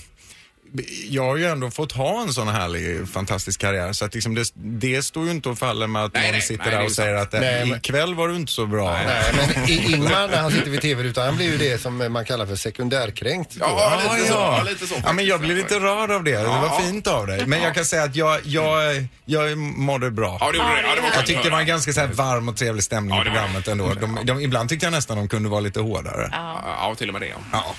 [1.08, 3.92] jag har ju ändå fått ha en sån härlig, fantastisk karriär.
[3.92, 6.42] Så att liksom det, det står ju inte och faller med att Nej, någon nej,
[6.42, 7.34] sitter nej, där och säger sant.
[7.34, 8.92] att Nej, nej, men- ikväll var du inte så bra.
[8.92, 12.24] Nej, men I- Ingmar när han sitter vid tv-rutan, han blir ju det som man
[12.24, 13.56] kallar för sekundärkränkt.
[13.60, 14.64] Ja, ja.
[15.04, 16.36] ja, men jag blev lite rörd av det.
[16.38, 16.80] Det var Ja.
[16.82, 17.46] fint av dig.
[17.46, 20.38] Men jag kan säga att jag, jag, jag mådde bra.
[20.40, 20.82] Ja, det gjorde det.
[20.88, 23.18] Ja, det var jag tyckte det var en ganska så här varm och trevlig stämning
[23.20, 23.94] i programmet ändå.
[23.94, 26.28] De, de, ibland tyckte jag nästan de kunde vara lite hårdare.
[26.32, 27.34] Ja, till och med det.
[27.52, 27.74] Ja.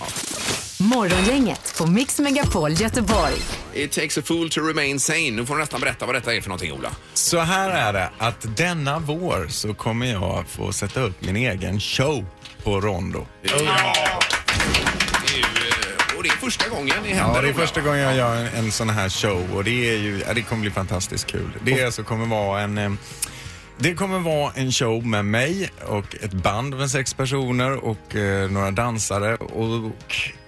[0.86, 3.34] Morgongänget på Mix Megapol Göteborg.
[3.74, 5.32] It takes a fool to remain sane.
[5.32, 6.91] Nu får du nästan berätta vad detta är för någonting Ola.
[7.13, 11.80] Så här är det att denna vår så kommer jag få sätta upp min egen
[11.80, 12.26] show
[12.63, 13.28] på Rondo.
[13.41, 13.52] Ja.
[15.28, 17.36] Det är ju, eh, och det är första gången det händer.
[17.36, 19.89] Ja, det är Ola, första gången jag gör en, en sån här show och det
[19.95, 21.52] är ju, ja, det kommer bli fantastiskt kul.
[21.63, 22.91] Det är alltså kommer vara en eh,
[23.78, 28.52] det kommer vara en show med mig och ett band med sex personer och eh,
[28.52, 29.94] några dansare och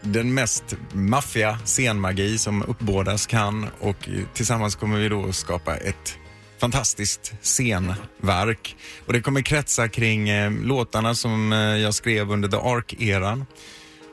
[0.01, 6.17] den mest maffiga scenmagi som uppbådas kan och eh, tillsammans kommer vi då skapa ett
[6.59, 8.75] fantastiskt scenverk.
[9.05, 13.45] Och det kommer kretsa kring eh, låtarna som eh, jag skrev under The Ark-eran.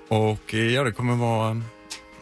[0.08, 1.62] Och eh, ja, det kommer vara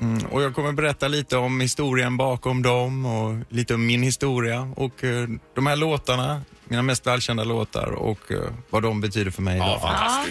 [0.01, 4.73] Mm, och jag kommer berätta lite om historien bakom dem och lite om min historia
[4.77, 8.39] och eh, de här låtarna, mina mest välkända låtar och eh,
[8.71, 9.81] vad de betyder för mig idag.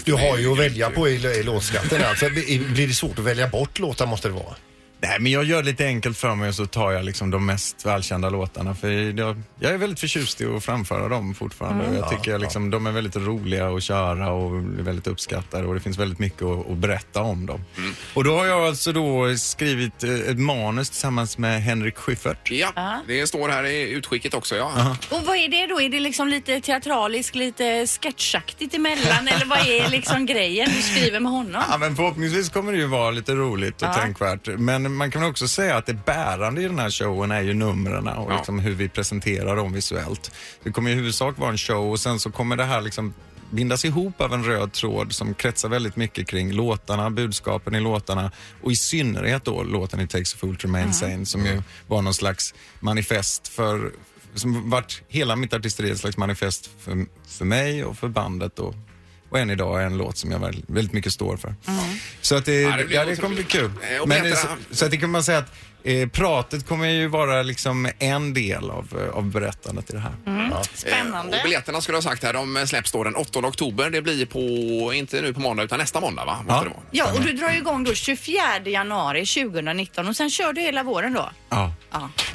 [0.06, 2.02] Du har ju att välja på i, i låtskatten.
[2.04, 2.30] Alltså,
[2.74, 4.56] blir det svårt att välja bort låtar måste det vara?
[5.04, 7.46] Nej, men jag gör det lite enkelt för mig och så tar jag liksom de
[7.46, 8.76] mest välkända låtarna.
[8.76, 11.84] För jag, jag är väldigt förtjust i att framföra dem fortfarande.
[11.86, 11.98] Mm.
[11.98, 15.98] Jag tycker liksom, de är väldigt roliga att köra och väldigt uppskattade och det finns
[15.98, 17.62] väldigt mycket att, att berätta om dem.
[17.78, 17.94] Mm.
[18.14, 22.52] Och då har jag alltså då skrivit eh, ett manus tillsammans med Henrik Schyffert.
[22.52, 24.56] Ja, det står här i utskicket också.
[24.56, 24.98] Ja.
[25.10, 25.82] Och vad är det då?
[25.82, 31.20] Är det liksom lite teatraliskt, lite sketchaktigt emellan eller vad är liksom grejen du skriver
[31.20, 31.64] med honom?
[31.70, 33.94] Ja, men förhoppningsvis kommer det ju vara lite roligt och Ja.
[33.94, 34.48] tänkvärt.
[34.48, 38.08] Men man kan också säga att det bärande i den här showen är ju numren
[38.08, 38.36] och Ja.
[38.38, 40.32] liksom hur vi presenterar dem visuellt.
[40.64, 43.14] Det kommer i huvudsak vara en show och sen så kommer det här liksom
[43.52, 48.32] bindas ihop av en röd tråd som kretsar väldigt mycket kring låtarna, budskapen i låtarna
[48.64, 52.02] och i synnerhet då låten It takes a fool to remain sane som ju var
[52.02, 53.92] någon slags manifest för
[54.36, 58.76] som vart hela mitt artisteri ett slags manifest för, för mig och för bandet och,
[59.32, 61.56] och än idag är en låt som jag väldigt, väldigt mycket står för.
[62.22, 63.66] Så att det, Ja, ja, det det, blir kommer bli kul.
[63.66, 67.08] Eh, Men, Petra- så, så att det kan man säga att eh, pratet kommer ju
[67.08, 70.14] vara liksom en del av, eh, av berättandet i det här.
[70.74, 71.38] Spännande.
[71.38, 73.90] Och biljetterna skulle jag ha sagt här, de släpps då den 8 oktober.
[73.90, 76.46] Det blir på, inte nu på måndag utan nästa måndag va?
[76.48, 76.66] Ja.
[76.92, 80.84] Ja, och du drar ju igång då 24 januari 2019 och sen kör du hela
[80.84, 81.30] våren då.
[81.50, 81.74] Ja.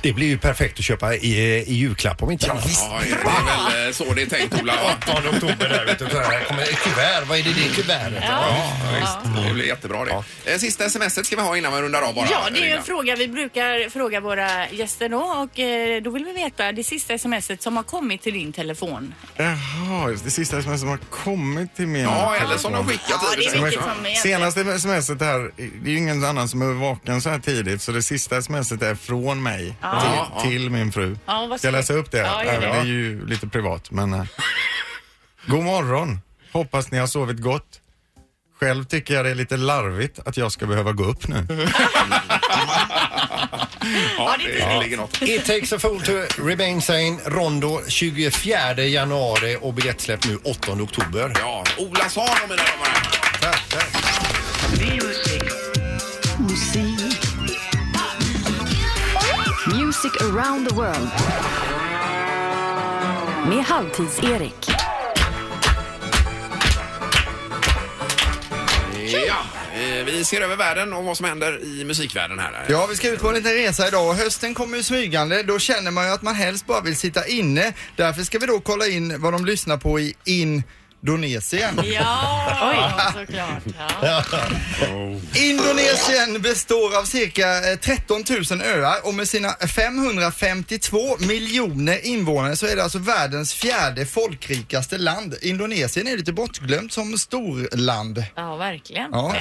[0.02, 2.64] Det blir ju perfekt att köpa i, i julklapp om inte annat.
[2.90, 4.72] Ja, det är väl eh, så det är tänkt Ola.
[5.02, 6.08] 8 oktober där vet du.
[6.10, 7.24] Så här kommer ett kuvert.
[7.26, 8.24] Vad är det det kuvertet?
[8.28, 9.46] Ja, visst.
[9.46, 10.52] Det blir jättebra det.
[10.52, 12.26] Eh, Sista smset ska vi ha innan vi rundar av bara.
[12.30, 16.10] Ja, det är ju en fråga vi brukar fråga våra gäster då och eh, då
[16.10, 19.14] vill vi veta det sista smset som har kommit till din telefon.
[19.36, 23.06] Jaha, det sista sms som har kommit till min Ja, eller som de har skickat
[23.08, 23.92] Ja, det är vilket som
[24.22, 27.92] Senaste smset här, det är ju ingen annan som är vaken så här tidigt så
[27.92, 30.40] det sista smset är från mig Ja.
[30.42, 31.16] till, till min fru.
[31.26, 32.18] Ja, vad Ska jag läsa upp det?
[32.18, 32.74] Ja, gör Även det.
[32.74, 34.14] det är ju lite privat men...
[34.14, 34.24] eh,
[35.46, 36.18] God morgon!
[36.52, 37.80] Hoppas ni har sovit gott.
[38.60, 41.46] Själv tycker jag det är lite larvigt att jag ska behöva gå upp nu.
[44.18, 45.22] Ja, det, det ligger något.
[45.22, 47.16] It takes a fool to remain sane.
[47.26, 51.32] Rondo 24 januari och biljettsläpp nu 8 oktober.
[51.40, 54.16] Ja, Ola och mina damer och herrar.
[59.66, 61.10] Music around the world.
[63.48, 64.70] Med Halvtids-Erik.
[69.26, 69.55] Ja,
[69.86, 72.66] Eh, vi ser över världen och vad som händer i musikvärlden här.
[72.68, 75.42] Ja, vi ska ut på en liten resa idag och hösten kommer ju smygande.
[75.42, 77.72] Då känner man ju att man helst bara vill sitta inne.
[77.96, 80.62] Därför ska vi då kolla in vad de lyssnar på i in
[81.10, 81.80] Indonesien.
[81.84, 83.62] Ja, såklart.
[84.02, 84.24] Ja.
[85.34, 92.66] Indonesien består av cirka eh, 13 000 öar och med sina 552 miljoner invånare så
[92.66, 95.34] är det alltså världens fjärde folkrikaste land.
[95.42, 98.24] Indonesien är lite bortglömt som storland.
[98.36, 99.08] ja, verkligen.
[99.12, 99.34] Ja.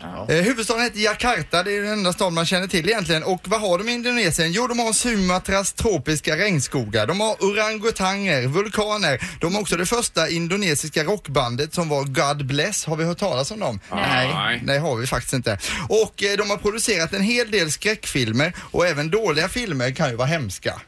[0.00, 0.26] Ja.
[0.30, 3.22] Eh, huvudstaden heter Jakarta, det är den enda stad man känner till egentligen.
[3.22, 4.52] Och vad har de i Indonesien?
[4.52, 10.28] Jo, de har Sumatras tropiska regnskogar, de har orangutanger, vulkaner, de har också det första
[10.28, 12.84] indonesiska rockbandet som var God Bless.
[12.84, 13.80] Har vi hört talas om dem?
[13.90, 14.28] Nej.
[14.34, 15.58] Nej, nej har vi faktiskt inte.
[15.88, 20.16] Och eh, de har producerat en hel del skräckfilmer och även dåliga filmer kan ju
[20.16, 20.80] vara hemska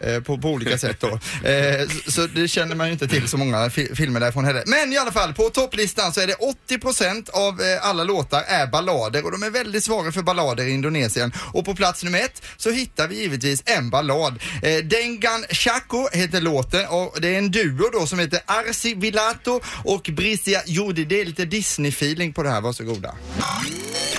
[0.00, 1.08] eh, På, på olika sätt då.
[1.48, 4.62] Eh, så- Så det känner man ju inte till så många fi- filmer därifrån heller.
[4.66, 6.34] Men i alla fall, på topplistan så är det
[6.68, 10.70] 80% av eh, alla låtar är ballader och de är väldigt svaga för ballader i
[10.70, 11.32] Indonesien.
[11.52, 14.40] Och på plats nummer ett så hittar vi givetvis en ballad.
[14.62, 19.60] Eh, Dengan Chaco heter låten och det är en duo då som heter Arsi Vilato
[19.84, 21.04] och Brisia Jodi.
[21.04, 23.14] Det är lite Disney-feeling på det här, varsågoda.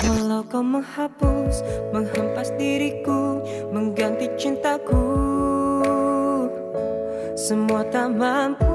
[0.02, 1.56] Kalau kau menghapus,
[1.94, 3.20] menghempas diriku,
[3.74, 4.98] mengganti cintaku
[7.47, 8.69] Semua tak mampu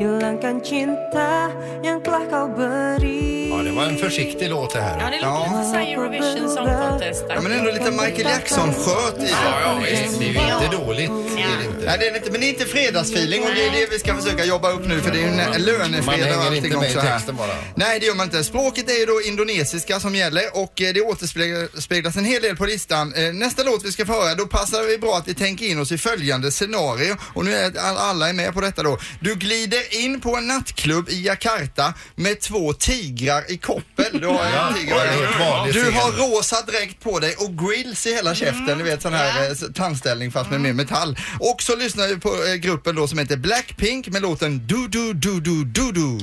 [0.00, 1.52] hilangkan cinta
[1.84, 5.10] yang telah kau beri Ja, det var en försiktig låt det Ja, här.
[5.10, 7.24] det låter lite så här Eurovision Song Contest.
[7.28, 9.28] Ja, men ändå lite Michael Jackson-sköt i det.
[9.28, 10.18] Ja, ja, visst.
[10.20, 11.10] Det är ju inte dåligt.
[11.36, 12.10] Det det inte.
[12.10, 14.14] Nej, det är inte, men det är inte fredagsfeeling och det är det vi ska
[14.22, 16.78] försöka jobba upp nu för det är ju en Man lönefredag hänger och inte allting
[16.80, 17.12] med i också här.
[17.16, 17.54] texten bara.
[17.74, 18.44] Nej, det gör man inte.
[18.44, 22.66] Språket är ju då indonesiska som gäller och eh, det återspeglas en hel del på
[22.66, 23.14] listan.
[23.14, 25.80] Eh, Nästa låt vi ska få höra, då passar det bra att vi tänker in
[25.80, 28.98] oss i följande scenario och nu är all- alla är med på detta då.
[29.20, 34.20] Du glider in på en nattklubb i Jakarta med två tigrar i koppel.
[34.20, 38.78] Du har en tiger Du har rosa dräkt på dig och grills i hela käften,
[38.78, 41.18] du vet sån här eh, tandställning fast med mer metall.
[41.40, 45.13] Och så lyssnar vi på eh, gruppen då som heter Blackpink med låten Du Du
[45.13, 46.17] Du Du Du Du.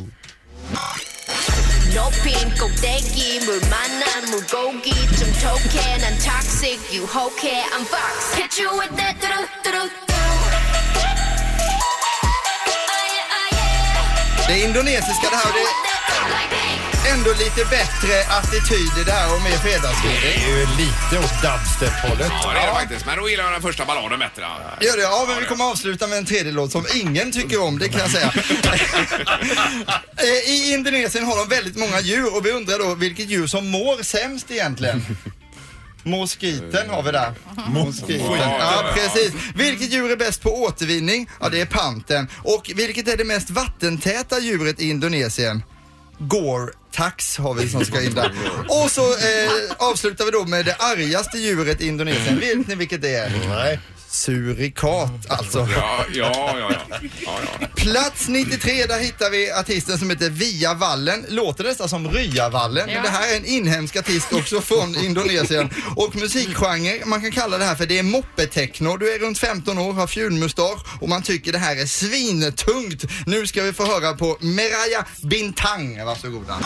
[1.94, 8.70] 높인 꼭대기 물 만난 물고기 좀 톡해 난 toxic you 혹해 I'm fox hit you
[8.80, 9.88] with that 뚜루 뚜루
[14.46, 19.35] Det är indonesiska det här och det är ändå lite bättre attityd i det här
[19.35, 20.43] och mer Det fredagsfeeling.
[20.43, 22.31] är ju lite åt dubstep-hållet.
[22.43, 23.05] Ja, det är det faktiskt.
[23.05, 24.41] Men då gillar jag den första balladen bättre.
[24.81, 25.03] Gör det?
[25.03, 27.99] Ja, men vi kommer avsluta med en tredje låt som ingen tycker om, det kan
[27.99, 28.33] jag säga.
[30.17, 33.67] Eh, I Indonesien har de väldigt många djur och vi undrar då vilket djur som
[33.71, 35.05] mår sämst egentligen.
[36.03, 37.33] Moskiten har vi där.
[37.67, 38.21] Moskiten.
[38.59, 39.31] Ja, precis.
[39.55, 41.29] Vilket djur är bäst på återvinning?
[41.41, 42.27] Ja, det är panten.
[42.43, 45.63] Och vilket är det mest vattentäta djuret i Indonesien?
[46.95, 48.31] Tax har vi som ska in där.
[48.69, 52.39] Och så eh, avslutar vi då med det argaste djuret i Indonesien.
[52.39, 53.31] Vet ni vilket det är?
[53.49, 53.79] Nej.
[54.15, 55.67] Surikat alltså.
[55.75, 56.71] Ja, ja, ja.
[56.89, 56.97] ja.
[57.25, 57.67] ja, ja.
[57.75, 61.25] Plats 93, där hittar vi artisten som heter Via Vallen.
[61.29, 65.69] Låter nästan som Ryavallen, men det här är en inhemsk artist också från Indonesien.
[65.95, 68.97] Och musikgenre, man kan kalla det här för det är moppetechno.
[68.97, 73.03] Du är runt 15 år, har fjulmustasch och man tycker det här är svintungt.
[73.25, 76.05] Nu ska vi få höra på Meraya Bintang.
[76.05, 76.57] Varsågoda.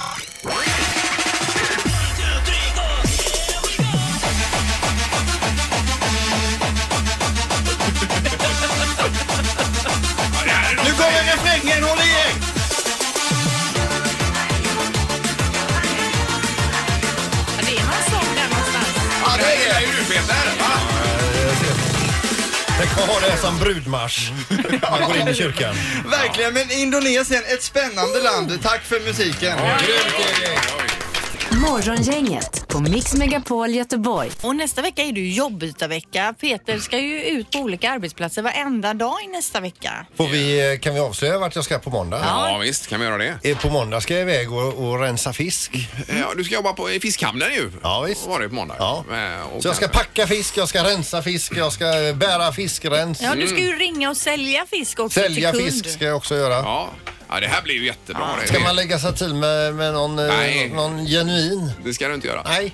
[23.03, 24.31] Att ha det som brudmarsch.
[24.91, 25.75] Man går in i kyrkan.
[26.05, 28.59] Verkligen, men Indonesien, ett spännande land.
[28.63, 29.57] Tack för musiken.
[31.51, 34.31] Morgongänget på Mix Megapol Göteborg.
[34.41, 36.33] Och nästa vecka är det ju jobbytarvecka.
[36.41, 40.05] Peter ska ju ut på olika arbetsplatser varenda dag i nästa vecka.
[40.17, 42.21] Får vi, eh, kan vi avslöja vart jag ska på måndag?
[42.25, 43.37] Ja, visst kan vi göra det.
[43.43, 45.71] Eh, På måndag ska jag iväg och, och rensa fisk.
[46.19, 47.71] Ja, du ska jobba på, i fiskhamnen ju.
[47.83, 48.27] Ja, visst.
[48.27, 48.75] Var det på måndag?
[48.79, 49.05] Ja.
[49.11, 52.15] Eh, och Så jag ska kanske- packa fisk, jag ska rensa fisk, jag ska eh,
[52.15, 53.21] bära fiskrens.
[53.21, 55.71] Ja, du ska ju ringa och sälja fisk också Sälja till kund.
[55.71, 56.53] fisk ska jag också göra.
[56.53, 56.89] Ja.
[57.29, 58.27] ja, det här blir ju jättebra.
[58.41, 58.47] det.
[58.47, 60.69] Ska man lägga sig till med, med någon, eh, Nej.
[60.75, 61.71] någon genuin?
[61.83, 62.43] Det ska du inte göra.
[62.47, 62.68] Nej.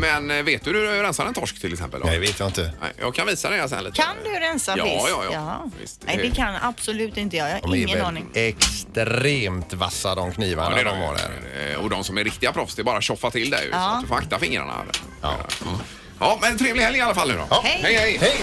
[0.00, 2.00] Men eh, vet du hur du rensar en torsk till exempel?
[2.00, 2.06] Då?
[2.06, 2.72] Nej, vet jag inte.
[2.80, 3.96] Nej, jag kan visa dig sen lite.
[3.96, 5.08] Kan du rensa Ja, fisk?
[5.10, 5.70] ja, ja.
[5.80, 6.02] Visst.
[6.06, 7.50] Nej, det kan absolut inte jag.
[7.50, 8.26] Jag har ingen väl aning.
[8.34, 11.72] extremt vassa de Ja, knivarna det är de de har där.
[11.72, 13.70] Eh, Och de som är riktiga proffs, det är bara att tjoffa till det ju.
[13.70, 13.94] Så Ja.
[13.96, 14.72] att du får akta fingrarna.
[15.22, 15.36] Ja.
[16.20, 17.46] Ja, men trevlig helg i alla fall nu då.
[17.50, 17.60] Ja.
[17.64, 17.80] Hej.
[17.82, 17.94] hej!
[17.94, 18.18] hej.
[18.20, 18.36] Hej!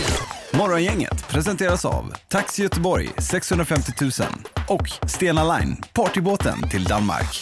[0.54, 4.12] Morgongänget presenteras av Taxi Göteborg 650 000
[4.68, 7.42] och Stena Line, partybåten till Danmark.